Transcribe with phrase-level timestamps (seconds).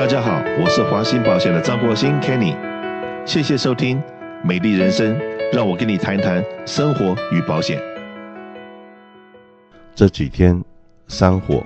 [0.00, 2.56] 大家好，我是华兴保险的张国兴 Kenny，
[3.26, 3.98] 谢谢收听
[4.42, 5.14] 《美丽人生》，
[5.52, 7.78] 让我跟你谈谈生活与保险。
[9.94, 10.64] 这几天
[11.06, 11.62] 山火，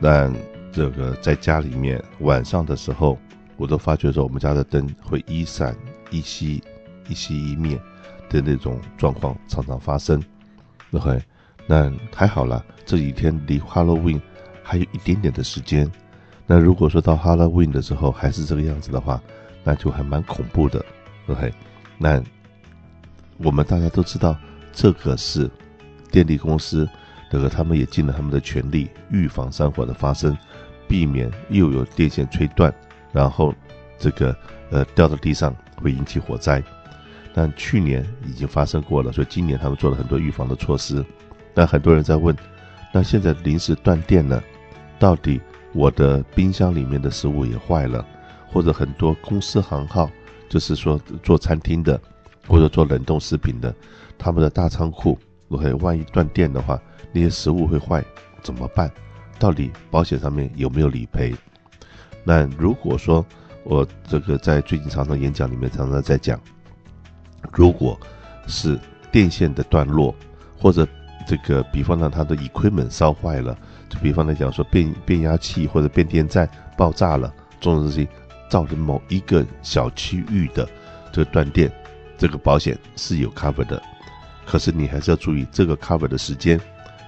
[0.00, 0.32] 但
[0.72, 3.18] 这个在家里面晚上的时候，
[3.58, 5.76] 我都发觉说我们家的灯会一闪
[6.08, 6.62] 一熄，
[7.06, 7.78] 一熄一灭
[8.30, 10.22] 的那种状况常常发生。
[10.88, 11.22] 那还
[11.66, 14.22] 那还好了，这几天离 Halloween
[14.62, 15.86] 还有一点点的时间。
[16.46, 19.20] 那如果说到 Halloween 的时候还是这个样子的话，
[19.62, 20.84] 那就还蛮恐怖的
[21.26, 21.52] ，OK？
[21.96, 22.22] 那
[23.38, 24.36] 我们大家都知道，
[24.72, 25.50] 这个是
[26.10, 26.86] 电力公司，
[27.30, 30.36] 这个他们也尽了他们的全力，预防山火的发生，
[30.86, 32.72] 避免又有电线吹断，
[33.10, 33.54] 然后
[33.98, 34.36] 这个
[34.70, 36.62] 呃掉到地上会引起火灾。
[37.32, 41.04] 但去年已经发生过了，所以今年他们做了很多预防的措施。
[41.54, 42.36] 但很多人在问，
[42.92, 44.42] 那现在临时断电了，
[44.98, 45.40] 到底？
[45.74, 48.06] 我的冰箱里面的食物也坏了，
[48.50, 50.08] 或者很多公司行号，
[50.48, 52.00] 就是说做餐厅的，
[52.46, 53.74] 或者做冷冻食品的，
[54.16, 56.80] 他们的大仓库，OK，万一断电的话，
[57.12, 58.04] 那些食物会坏，
[58.40, 58.90] 怎么办？
[59.36, 61.34] 到底保险上面有没有理赔？
[62.22, 63.26] 那如果说
[63.64, 66.40] 我这个在最近常常演讲里面常常在讲，
[67.52, 67.98] 如果
[68.46, 68.78] 是
[69.10, 70.14] 电线的断落，
[70.56, 70.86] 或者
[71.26, 73.58] 这个比方呢它的 equipment 烧坏了。
[74.02, 78.06] 比方来讲，说变变压器或者变电站爆炸了，这种东西
[78.50, 80.68] 造成某一个小区域的
[81.10, 81.72] 这个断电，
[82.18, 83.82] 这个保险是有 cover 的。
[84.44, 86.60] 可是你还是要注意这个 cover 的时间，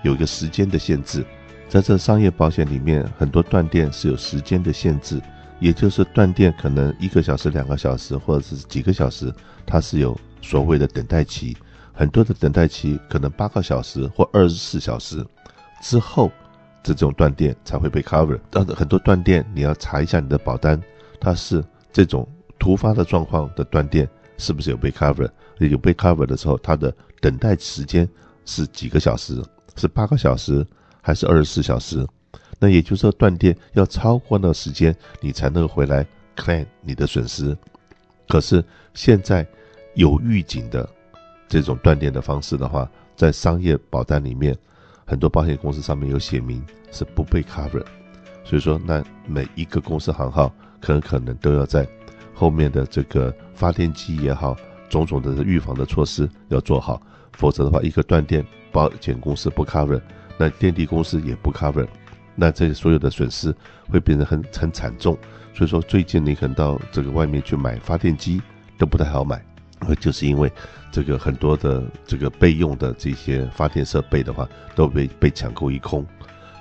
[0.03, 1.25] 有一个时间的限制。
[1.69, 5.20] 在这商业保险里面，很多断电是有时间的限制，
[5.61, 9.31] 也就是断电可能一个小时、两个小时或者是几个小时，
[9.67, 11.55] 它是有所谓的等待期。
[11.92, 15.23] 很多的等待期可能八个小时或二十四小时
[15.83, 16.33] 之后。
[16.87, 20.81] 是这种断电才会被 cover，但是很多断电你要查一下你的保单，
[21.20, 22.29] 它是这种
[22.61, 25.29] 突发的状况的断电是不是有被 cover？
[25.59, 28.08] 有被 cover 的时候，它的等待时间
[28.45, 29.42] 是几个小时？
[29.75, 30.64] 是八个小时
[31.02, 32.07] 还是二十四小时？
[32.61, 37.57] 那也就是说断电要超过那时间，你才能回来 claim 你的损失。
[38.29, 38.64] 可是
[38.95, 39.45] 现在
[39.95, 40.89] 有预警的
[41.48, 44.57] 这种断电的方式的话，在商业保单里面。
[45.06, 47.84] 很多保险公司上面有写明是不被 cover，
[48.44, 51.86] 所以说那每一个公司行号可能可能都要在
[52.34, 54.56] 后面的这个发电机也好，
[54.89, 57.00] 种种的预防的措施要做好，
[57.34, 60.00] 否则的话一个断电，保险公司不 cover，
[60.36, 61.86] 那电力公司也不 cover，
[62.34, 63.55] 那这所有的损失
[63.89, 65.16] 会变得很很惨重。
[65.55, 68.42] 所以说最近你可能到这个外面去买发电机
[68.77, 69.42] 都不太好买。
[69.81, 70.51] 呃，就是因为
[70.91, 76.05] 这个很多的这个备用的这些发电设备的话，都被被抢购一空。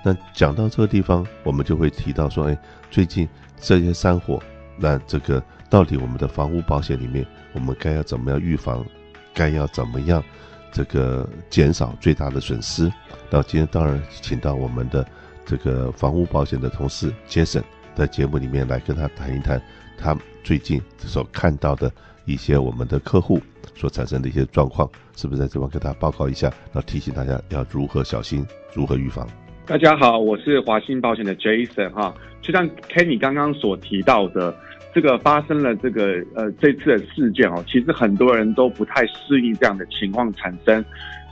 [0.03, 2.57] 那讲到这个地方，我们就会提到说，哎，
[2.91, 3.27] 最近
[3.59, 4.41] 这些山火，
[4.77, 8.85] 那这个到底我们的房屋保险里面，我们该要怎么样预防？
[9.33, 10.23] 该要怎么样
[10.71, 12.91] 这个减少最大的损失？
[13.29, 15.07] 那今天当然请到我们的
[15.45, 17.63] 这个房屋保险的同事 Jason
[17.95, 19.61] 在节目里面来跟他谈一谈，
[19.97, 21.89] 他最近所看到的。
[22.25, 23.39] 一些我们的客户
[23.75, 29.27] 所产生的一些状况，是不是在这边跟大家报告一下，然后提醒大家要如何小心，如何预防？
[29.65, 34.55] 大家好，我是华信保险的 Jason 哈，就像 Kenny 刚刚所提到的，
[34.93, 40.83] 这个发生了这个呃这次的事件哦，其实很多人都不太适应这样的情况产生。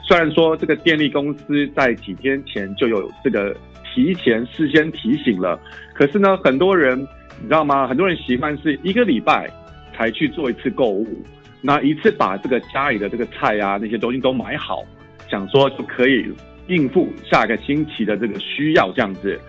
[0.08, 3.56] 虽然说这个电力公司在几天前就有这个
[3.94, 5.60] 提前事先提醒了，
[5.94, 7.00] 可是呢，很多人
[7.40, 7.88] 你知道吗？
[7.88, 9.50] 很多人习惯是一个礼拜。
[9.96, 11.24] 才去做一次购物，
[11.62, 14.84] 那一次把这个家里的这个菜啊那些东西都买好，
[15.30, 16.26] 想说就可以
[16.68, 19.40] 应付下个星期的这个需要这样子。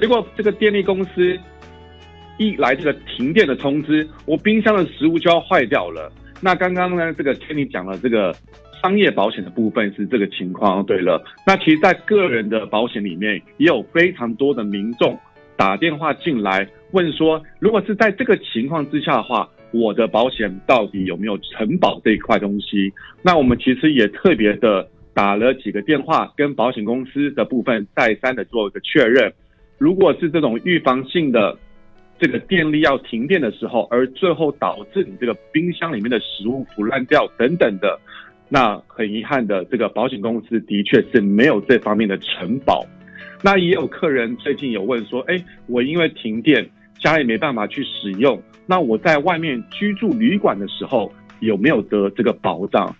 [0.00, 1.38] 结果这个电力公司
[2.36, 6.12] 一来这个停电的通知，我冰箱的食物就要坏掉了。
[6.40, 8.34] 那刚刚呢，这个听你讲了这个
[8.82, 10.84] 商业保险的部分是这个情况。
[10.84, 15.18] 对了，那其实，在个人的保险里面，也有非常多的民众
[15.56, 19.48] 打电话进来问说，如果是在这个情况之下的话。
[19.74, 22.92] 我的保险到底有没有承保这一块东西？
[23.22, 29.32] 那我们其实也特别的打了几个电话，跟保险公司的部分再三的做一个确认。
[29.76, 31.58] 如果是这种预防性的
[32.20, 37.98] 这个电力要停电的时候，而最后导致你这个冰箱里面的食物腐烂掉等等的，
[38.48, 42.86] 那很遗憾的，这个保险公司的确是没有这方面的承保。
[43.42, 46.64] 那也有客人最近有问说，哎，我因为停电。
[47.04, 52.96] 家里没办法去使用，那我在外面居住旅馆的时候有没有得这个保障？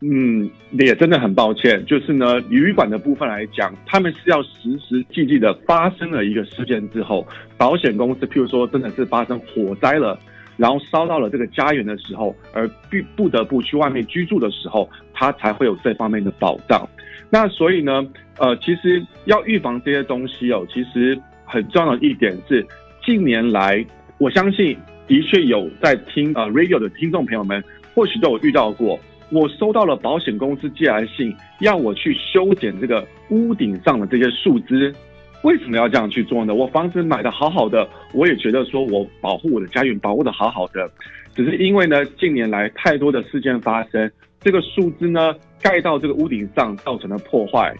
[0.00, 7.26] 嗯，也真的很抱歉，就是呢，旅馆的部分来讲，他们是要实实际际的发生了一个事件之后，
[7.56, 10.16] 保险公司，譬如说真的是发生火灾了，
[10.56, 16.88] 然后烧到了这个家园的时候，而必不得不去外面居住的时候，他才会有这方面的保障。
[17.28, 18.06] 那所以呢，
[18.38, 22.64] 呃，其实要预防这些东西哦，其实很重要的一点是，
[23.08, 23.82] 近年来
[24.18, 24.76] 我相信
[25.06, 27.64] 的确有在听呃 radio 的听众朋友们，
[27.94, 29.00] 或许都有遇到过。
[29.30, 34.94] 我收到了保险公司寄来信，要我去修剪这个屋顶上的这些树枝。
[35.40, 36.54] 为什么要这样去做呢？
[36.54, 40.90] 我房子买的好好的，我也觉得说我保护我的家园保护的好好的，
[41.34, 47.74] 只是因为呢近年来太多的事件发生，这个树枝呢盖到这个屋顶上造成了破坏，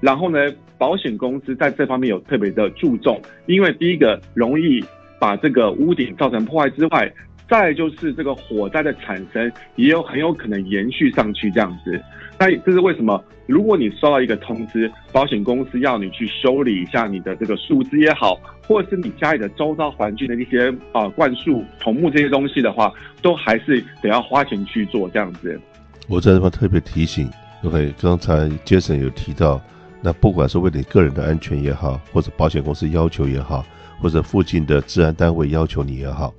[0.00, 0.38] 然后呢
[0.80, 4.82] 保险公司在这方面有特别的注重，因为第一个容易
[5.18, 7.12] 把这个屋顶造成破坏之外。
[7.50, 12.00] 再就是这个火灾的产生，也有很有可能延续上去这样子。
[12.38, 13.20] 那这是为什么？
[13.48, 18.38] 如果你收到一个通知，保险公司要你去修理一下你的这个树枝也好，
[18.68, 25.60] 或是你家里的周遭环境的一些啊、灌树、桐木这些东西的话，都还是得要花钱去做这样子。
[26.08, 27.28] 我在这边特别提醒
[27.64, 29.60] ，OK，刚才 Jason 有提到，
[30.02, 33.64] 那不管是为你个人的安全也好，或者保险公司要求也好，
[34.00, 36.32] 或者附近的治安单位要求你也好。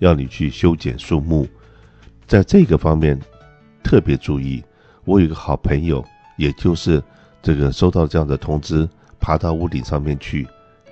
[0.00, 1.46] 要你去修剪树木，
[2.26, 3.18] 在这个方面
[3.82, 4.62] 特别注意。
[5.04, 6.04] 我有一个好朋友，
[6.36, 7.02] 也就是
[7.40, 8.88] 这个收到这样的通知，
[9.20, 10.46] 爬到屋顶上面去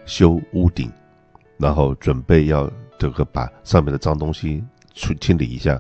[0.07, 0.91] 修屋顶，
[1.59, 4.63] 然后准备要这个把上面的脏东西
[4.93, 5.79] 去清理一下，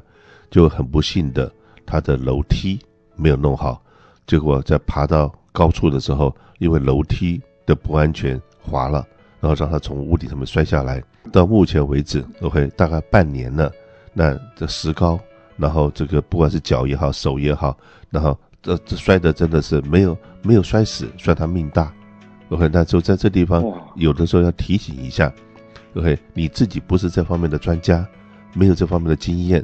[0.50, 1.50] 就很不幸的，
[1.86, 2.78] 他的楼梯
[3.14, 3.82] 没有弄好，
[4.26, 9.06] 结果在爬到高处的时候，因为楼梯的不安全滑了。
[9.40, 13.70] 然后让他从屋顶上面摔下来，到目前为止，OK，大概半年了。
[14.14, 15.20] 那这石膏，
[15.58, 17.76] 然后这个不管是脚也好，手也好，
[18.08, 21.92] 然后这这摔的真的是没有没有摔死，算他命大。
[22.48, 23.62] OK，那就在这地方，
[23.96, 25.30] 有的时候要提醒一下
[25.94, 28.06] ，OK，你自己不是这方面的专家，
[28.54, 29.62] 没有这方面的经验，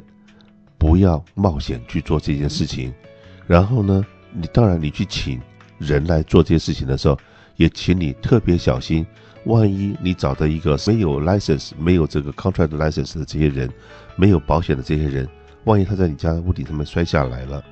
[0.77, 2.93] 不要冒险去做这件事情。
[3.47, 5.41] 然后呢，你当然你去请
[5.81, 7.17] 人来做这些事情的时候，
[7.55, 9.05] 也请你特别小心。
[9.45, 13.67] 万一你找到一个没有 license、没有这个 contract license 的这些人，
[14.15, 15.27] 没有保险的这些人，
[15.63, 17.63] 万一他在你家的屋顶上面摔下来了，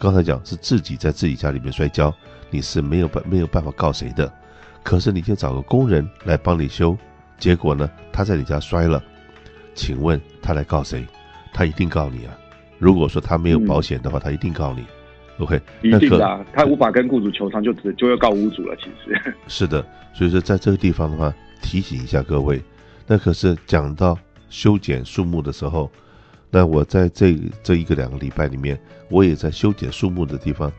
[0.00, 2.12] 刚才讲是自己在自己家里面摔跤，
[2.50, 4.30] 你是没有办没有办法告谁的。
[4.82, 6.98] 可是你先找个工人来帮你修，
[7.38, 9.00] 结果呢，他在你家摔了，
[9.76, 11.06] 请问他来告谁？
[11.54, 12.36] 他一定告你啊！
[12.78, 14.84] 如果说他没有保险的话，他一定告你。
[15.38, 18.74] OK，一定的、啊，他无法跟雇主求偿，就只就要告屋主了。
[18.76, 19.84] 其实 是的，
[20.14, 22.62] 所以说在这个地方的话，提醒一下各位。
[23.06, 24.18] 那可是讲到
[24.48, 25.90] 修剪树木的时候，
[26.50, 28.80] 那我在这这一个两个礼拜里面，
[29.10, 30.72] 我也在修剪树木的地方，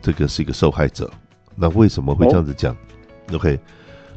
[0.00, 1.08] 这个是一个受害者。
[1.54, 3.58] 那为什么会这样子讲、哦、？OK，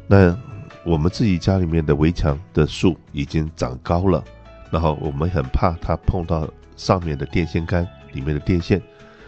[0.08, 0.36] 那
[0.84, 4.24] 我们自己家里面的围墙的树已经长高了，
[4.70, 8.82] 然后我们很怕它碰到上面的电线杆里面的电线。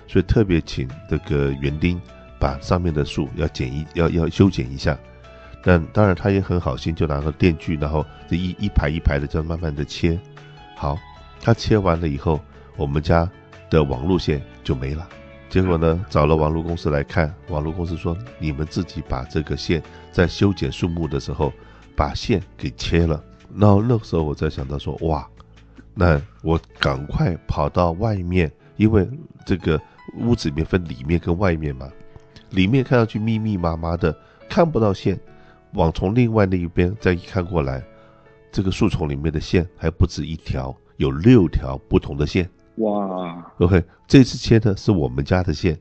[0.09, 2.01] 所以特别请这个园丁
[2.41, 4.99] 把上面的树要剪一要要修剪一下，
[5.63, 10.19] 但当然他也很好心，就拿个电锯，然后这一一排一排的这样慢慢的切。
[10.75, 10.97] 好，
[11.43, 12.41] 他切完了以后，
[12.77, 13.31] 我们家
[13.69, 15.07] 的网路线就没了。
[15.51, 21.53] 结果呢，找了网络公司来看，网络公司说你们自己把这个线在修剪树木的时候
[21.95, 23.23] 把线给切了。
[23.55, 25.29] 然后那时候我在想到说，哇，
[25.93, 29.07] 那我赶快跑到外面，因为
[29.45, 29.79] 这个。
[30.19, 31.91] 屋子里面分里面跟外面嘛，
[32.51, 34.17] 里面看上去密密麻麻的，
[34.49, 35.19] 看不到线，
[35.75, 37.83] 往从另外那一边再一看过来，
[38.51, 42.49] 这个树丛里面的线还不止一条，有六条不同的线。
[42.77, 45.79] 哇，OK，这次切的是我们家的线，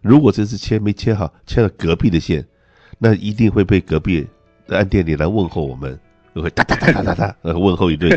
[0.00, 2.44] 如果这次切没切好，切了隔壁的线，
[2.98, 4.26] 那一定会被隔壁
[4.66, 5.98] 的按店里来问候我们
[6.34, 8.10] ，OK，哒哒哒哒哒哒， 呃，问候一顿，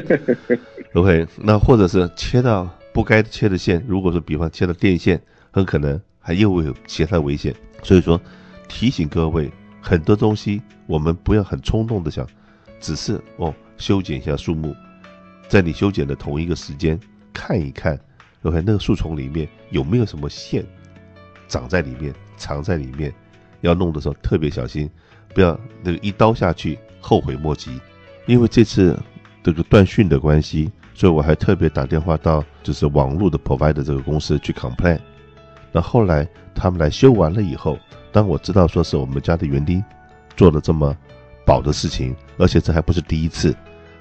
[0.96, 5.22] OK，那或者是切到不该切的线，如果说比方切到电线。
[5.56, 8.20] 很可能还又会有其他危险，所以说
[8.68, 12.28] 提醒各位，很多东西我们不要很冲动的想，
[12.82, 14.76] 只是哦修剪一下树木，
[15.48, 17.00] 在你修剪的同一个时间
[17.32, 17.98] 看一看
[18.44, 20.62] ，OK 那个树丛里面有没有什么线
[21.48, 23.14] 长在里面藏在里面，
[23.62, 24.90] 要弄的时候特别小心，
[25.34, 27.80] 不要那个一刀下去后悔莫及。
[28.26, 29.00] 因为这次
[29.42, 35.00] 这个断讯的关系，所以我还特别打电话到就是网络的 provider 这个公司去 complain。
[35.76, 37.78] 那后来他们来修完了以后，
[38.10, 39.84] 当我知道说是我们家的园丁
[40.38, 40.96] 做了这么
[41.46, 43.54] 宝的事情，而且这还不是第一次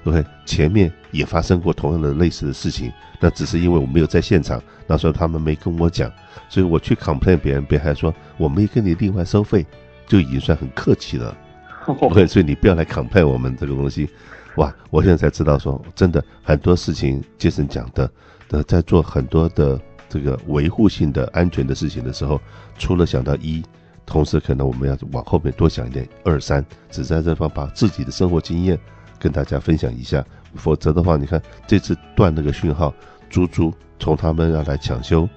[0.05, 2.89] ，OK，前面也发生过同样的类似的事情，
[3.19, 6.09] 那只是因为我没有在现场，那时候他们没跟我讲，
[6.47, 9.65] 所以我去 complain 别人，别人还说我没跟你另外收费，
[10.07, 11.35] 就已经算很客气了。
[11.99, 14.09] OK，所以你不要来 complain 我们这个东西。
[14.55, 18.09] 哇，我现在才知道说，真的很多事情，Jason 讲的
[18.47, 19.77] 的，在做很多的
[20.15, 22.39] 这个维护性的安全的事情的时候，
[22.77, 23.61] 除了想到一，
[24.05, 26.07] 同时可能我们要往后面多想一点。
[26.23, 28.79] 二三，只在这方把自己的生活经验。
[29.17, 30.23] 跟大家分享一下，
[30.55, 32.93] 否则的话，你看这次断那个讯号，
[33.29, 35.27] 足足从他们要来抢修，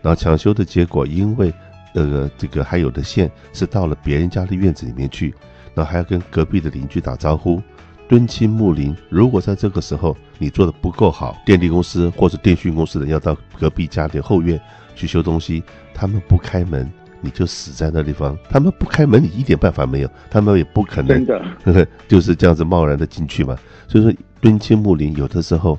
[0.00, 1.52] 然后抢修的结果，因为
[1.94, 5.34] 呃这个还有的线是到了别人家的院子里面去，
[5.74, 7.60] 然后还要跟隔壁的邻居打招呼，
[8.08, 8.94] 敦亲睦邻。
[9.08, 14.60] 如果在这个时候你做的不够好，电力公司或者电讯公司的要到隔壁家的后院
[14.94, 15.62] 去修东西，
[15.94, 16.90] 他们不开门。
[17.22, 21.26] 你就死在那地方，他们不开门，你一点办法没有，他们也不可能，
[21.64, 23.56] 真的，就是这样子贸然的进去嘛。
[23.88, 25.76] 所以说，敦亲睦邻，有的时候，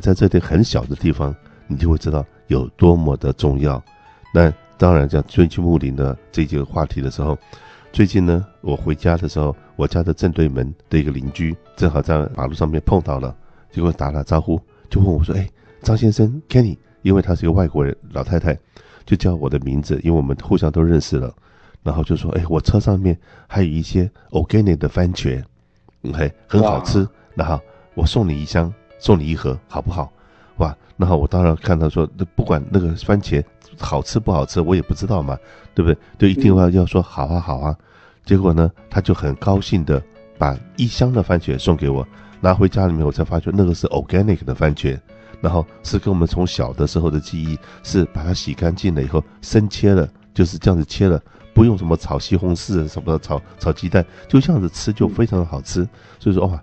[0.00, 1.34] 在这点很小的地方，
[1.66, 3.82] 你就会知道有多么的重要。
[4.32, 7.36] 那当然，讲敦亲睦邻的这几个话题的时候，
[7.92, 13.34] 最近呢，我回家的时候，我家的正对门的一个邻居正好在马路上面碰到了，
[13.70, 15.48] 结果打了招呼，就问我说：“哎，
[15.82, 18.58] 张先生，Kenny，因为他是一个外国人，老太太。”
[19.06, 21.32] 就叫我的名字，因为我们互相都认识了，
[21.84, 23.16] 然后就说：“哎，我车上面
[23.46, 25.40] 还有一些 organic 的番茄
[26.02, 27.06] ，OK，很好吃，
[27.36, 27.60] 然后
[27.94, 30.12] 我送你一箱，送你一盒，好不好？
[30.56, 30.76] 哇！
[30.96, 33.44] 然后我当然看到说，那不管那个番茄
[33.78, 35.38] 好吃不好吃，我也不知道嘛，
[35.72, 35.98] 对不对？
[36.18, 37.76] 就一定要要说好啊好啊。
[38.26, 40.02] 结果呢，他就很高兴的
[40.36, 42.06] 把一箱的番茄送给我，
[42.42, 45.00] 拿回家里面，我才发觉那个是 organic 的番茄。”
[45.38, 55.86] 然后是跟我们从小的时候的记忆，是把它洗干净了以后生切了，就是这样子切了，不用什么炒西红柿什么炒炒鸡蛋，就这样子吃就非常的好吃。
[56.18, 56.58] 所以说哇，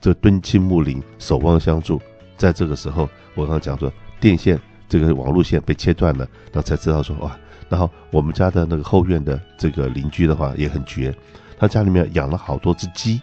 [0.00, 2.00] 这敦亲睦邻，守望相助，
[2.36, 11.14] 在这个时候，我刚讲说电线这个网络线被切断了，然后才知道说哇，然后我们家的那个后院的这个邻居的话也很绝，
[11.58, 13.20] 他家里面养了好多只鸡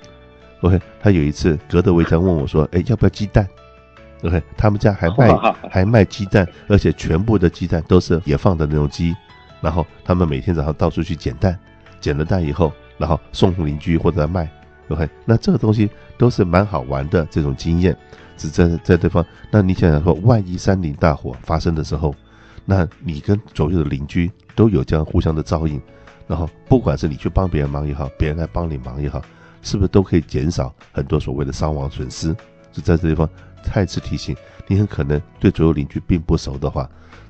[0.61, 3.47] ，OK，他有一次隔着围墙问我说，哎，要不要鸡蛋
[4.23, 5.33] ？OK，他们家还卖
[5.69, 9.15] 还卖鸡蛋，而且全部的鸡蛋都是野放的那种鸡，
[9.61, 11.57] 然后他们每天早上到处去捡蛋，
[11.99, 14.49] 捡了蛋以后，然后送邻居或者卖。
[14.89, 17.95] OK，那这个东西都是蛮好玩的这种经验，
[18.35, 19.25] 只在在对方。
[19.49, 22.13] 那你想想说，万一山林大火发生的时候，
[22.65, 25.81] 那你跟左右的邻居都有这样互相的照应，
[26.27, 29.21] 然后不管是你去帮别人忙也好，别人来帮你忙也好，
[29.61, 32.33] 是不是都可以减少很多所谓的伤亡损失？
[32.71, 33.29] 就在这地方。
[33.73, 34.35] 再次提醒，
[34.67, 36.89] 你很可能对左右邻居并不熟的话，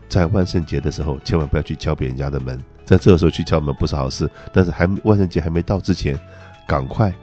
[0.10, 2.60] 在万圣节的时候，千万不要去敲别人家的门。
[2.84, 6.20] 在这个时候去敲门不是好事，但是还万圣节还没到之前，
[6.68, 7.14] 赶快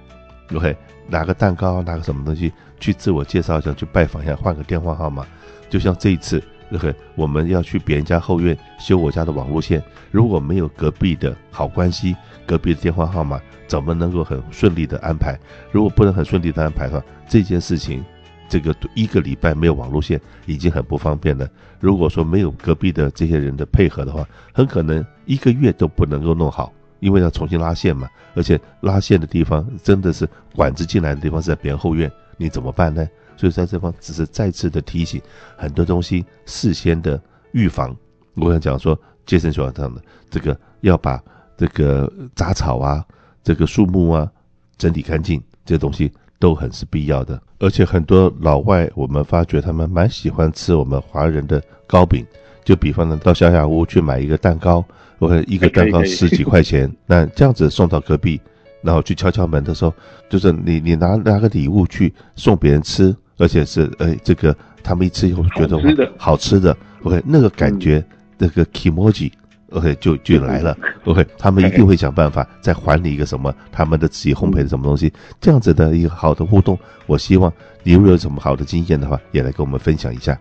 [0.54, 0.76] ，OK，
[1.08, 5.26] 拿个蛋糕，拿个什么东西去自我介绍一下，去拜访一下，换个电话号码。
[5.68, 6.40] 就像这一次
[6.70, 15.38] 那个我们要去别人家后院修我家的网络线，如果没有隔壁的好关系，隔壁的电话号码，怎么能够很顺利的安排？
[15.70, 18.04] 如果不能很顺利的安排的话，这件事情。
[18.48, 21.48] 这个一个礼拜没有网络线已经很不方便了。
[21.78, 28.08] 如果说没有隔壁的这些人的配合的话，很可能一个月都不能够弄好，因为要重新拉线嘛。
[28.34, 33.08] 而且拉线的地方真的是管子进来的地方是在别人后院，你怎么办呢？
[33.40, 35.18] 所以在这方只是再次的提醒，
[35.56, 37.18] 很多东西事先的
[37.52, 37.97] 预防。
[38.35, 41.18] 我想讲说，杰森所讲的这个要把
[41.56, 43.02] 这个杂草啊、
[43.42, 44.30] 这个树木啊
[44.76, 46.12] 整理干净，这东西。
[46.40, 52.26] 都很是必要的，而且很多老外，我们发觉他们蛮喜欢吃我们华人的糕饼。
[52.64, 54.82] 就比方呢，到小小屋去买一个蛋糕，
[55.18, 58.40] 我看一个蛋糕十几块钱，那这样子送到隔壁，
[58.80, 59.92] 然后去敲敲门的时候，
[60.30, 65.85] 就是你你拿拿个礼物去送别人吃，而且是哎这个他们一吃以后觉得哇
[66.16, 68.04] 好吃的，OK 那个感觉
[68.38, 69.32] 那个 kimoji。
[69.73, 70.76] OK，就就来了。
[71.06, 76.76] OK，他们一定会想办法再还你一个什么，他们的自己烘焙的什么东西，这样子的一个好的互动。
[77.06, 77.52] 我希望
[77.85, 80.37] 你如果有什么好的经验的话，也来跟我们分享一下。